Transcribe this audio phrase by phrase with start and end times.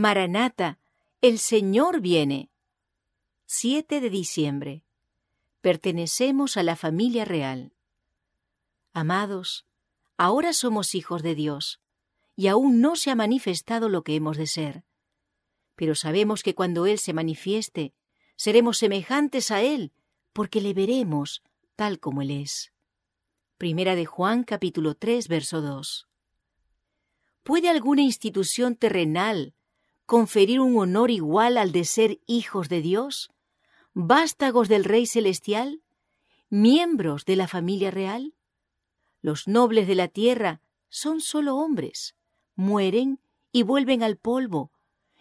[0.00, 0.78] Maranata,
[1.20, 2.48] el Señor viene.
[3.44, 4.82] 7 de diciembre.
[5.60, 7.74] Pertenecemos a la familia real.
[8.94, 9.66] Amados,
[10.16, 11.82] ahora somos hijos de Dios,
[12.34, 14.84] y aún no se ha manifestado lo que hemos de ser.
[15.76, 17.92] Pero sabemos que cuando Él se manifieste,
[18.36, 19.92] seremos semejantes a Él,
[20.32, 21.42] porque le veremos
[21.76, 22.72] tal como Él es.
[23.58, 26.08] Primera de Juan capítulo 3 verso 2.
[27.42, 29.52] ¿Puede alguna institución terrenal
[30.10, 33.30] conferir un honor igual al de ser hijos de Dios?
[33.94, 35.84] ¿Vástagos del Rey Celestial?
[36.48, 38.34] ¿Miembros de la familia real?
[39.22, 42.16] Los nobles de la tierra son solo hombres,
[42.56, 43.20] mueren
[43.52, 44.72] y vuelven al polvo,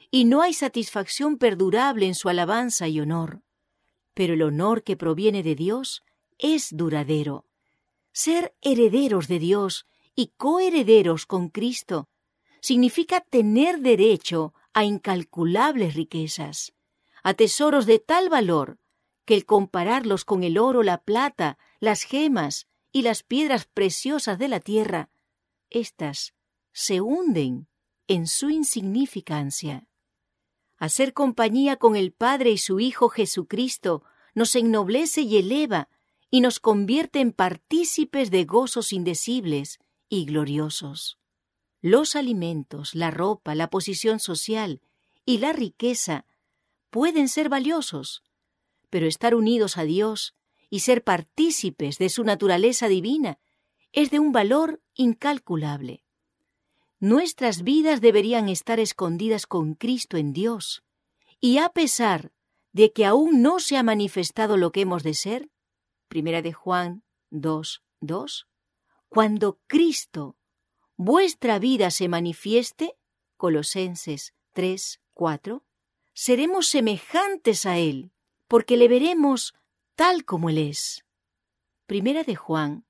[0.10, 3.44] y no hay satisfacción perdurable en su alabanza y honor.
[4.16, 6.02] Pero el honor que proviene de Dios
[6.40, 7.46] es duradero.
[8.12, 9.86] Ser herederos de Dios
[10.16, 12.10] y coherederos con Cristo
[12.60, 16.74] significa tener derecho a incalculables riquezas,
[17.22, 18.80] a tesoros de tal valor
[19.26, 24.48] que el compararlos con el oro, la plata, las gemas y las piedras preciosas de
[24.48, 25.10] la tierra,
[25.70, 26.34] éstas
[26.72, 27.68] se hunden
[28.08, 29.86] en su insignificancia.
[30.78, 35.90] Hacer compañía con el Padre y su Hijo Jesucristo nos ennoblece y eleva
[36.32, 41.19] y nos convierte en partícipes de gozos indecibles y gloriosos.
[41.82, 44.82] Los alimentos, la ropa, la posición social
[45.26, 46.26] y la riqueza
[46.90, 48.24] pueden ser valiosos,
[48.90, 50.36] pero estar unidos a Dios
[50.70, 53.40] y ser partícipes de su naturaleza divina
[53.92, 56.04] es de un valor incalculable.
[57.00, 60.84] Nuestras vidas deberían estar escondidas con Cristo en Dios,
[61.40, 62.34] y a pesar
[62.74, 65.50] de que aún no se ha manifestado lo que hemos de ser,
[66.08, 68.48] primera de Juan 2, 2,
[69.08, 70.36] cuando Cristo,
[71.00, 72.98] vuestra vida se manifieste,
[73.38, 75.64] Colosenses 3, 4,
[76.14, 78.12] seremos semejantes a Él,
[78.50, 79.54] porque le veremos
[79.96, 81.06] tal como Él es.
[81.86, 82.84] Primera de Juan,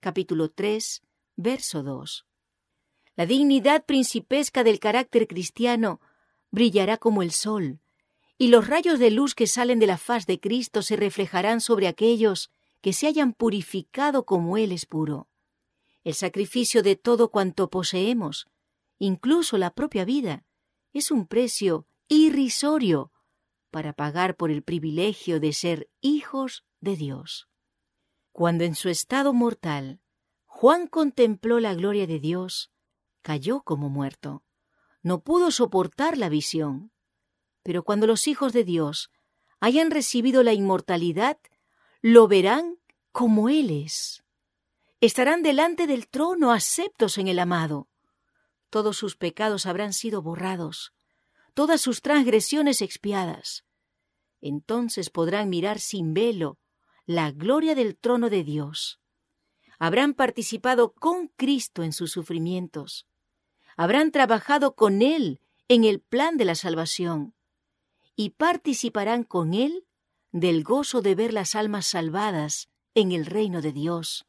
[0.00, 1.00] capítulo 3,
[1.36, 2.26] verso 2.
[3.16, 6.02] La dignidad principesca del carácter cristiano
[6.50, 7.80] brillará como el sol,
[8.36, 11.88] y los rayos de luz que salen de la faz de Cristo se reflejarán sobre
[11.88, 12.50] aquellos
[12.82, 15.28] que se hayan purificado como Él es puro.
[16.04, 18.46] El sacrificio de todo cuanto poseemos,
[18.98, 20.44] incluso la propia vida,
[20.92, 23.10] es un precio irrisorio
[23.70, 27.48] para pagar por el privilegio de ser hijos de Dios.
[28.32, 30.00] Cuando en su estado mortal
[30.44, 32.70] Juan contempló la gloria de Dios,
[33.22, 34.44] cayó como muerto.
[35.02, 36.92] No pudo soportar la visión.
[37.62, 39.10] Pero cuando los hijos de Dios
[39.58, 41.38] hayan recibido la inmortalidad,
[42.02, 42.78] lo verán
[43.10, 44.23] como Él es.
[45.04, 47.90] Estarán delante del trono aceptos en el amado.
[48.70, 50.94] Todos sus pecados habrán sido borrados,
[51.52, 53.66] todas sus transgresiones expiadas.
[54.40, 56.58] Entonces podrán mirar sin velo
[57.04, 58.98] la gloria del trono de Dios.
[59.78, 63.06] Habrán participado con Cristo en sus sufrimientos
[63.76, 65.38] habrán trabajado con Él
[65.68, 67.34] en el plan de la salvación
[68.16, 69.86] y participarán con Él
[70.32, 74.26] del gozo de ver las almas salvadas en el reino de Dios,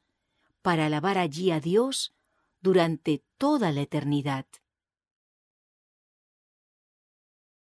[0.65, 2.15] para alabar allí a Dios
[2.59, 4.47] durante toda la eternidad.